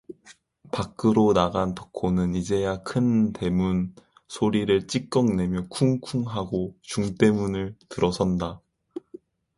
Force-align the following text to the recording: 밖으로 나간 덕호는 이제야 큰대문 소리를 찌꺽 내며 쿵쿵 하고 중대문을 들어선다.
밖으로 0.71 1.31
나간 1.33 1.75
덕호는 1.75 2.33
이제야 2.33 2.81
큰대문 2.81 3.93
소리를 4.27 4.87
찌꺽 4.87 5.35
내며 5.35 5.67
쿵쿵 5.67 6.27
하고 6.27 6.75
중대문을 6.81 7.75
들어선다. 7.87 8.61